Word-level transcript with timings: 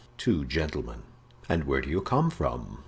"Two 0.17 0.45
gentlemen." 0.45 1.03
"And 1.47 1.65
where 1.65 1.79
do 1.79 1.87
you 1.87 2.01
come 2.01 2.31
from?" 2.31 2.79